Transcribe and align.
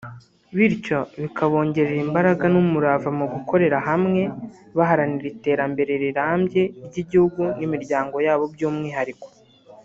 bityo 0.57 0.99
bikabongerera 1.21 2.01
imbaraga 2.07 2.45
n’umurava 2.53 3.09
mu 3.19 3.25
gukorera 3.33 3.77
hamwe 3.87 4.21
baharanira 4.77 5.27
iterambere 5.33 5.91
rirambye 6.03 6.61
ry’Igihugu 6.87 7.41
n’imiryango 7.59 8.15
yabo 8.27 8.45
by’umwihariko 8.55 9.27